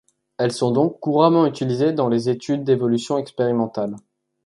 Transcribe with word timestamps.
Elles 0.39 0.51
sont 0.51 0.71
donc 0.71 0.99
couramment 0.99 1.45
utilisées 1.45 1.93
dans 1.93 2.09
les 2.09 2.27
études 2.27 2.63
d'évolution 2.63 3.19
expérimentale. 3.19 3.95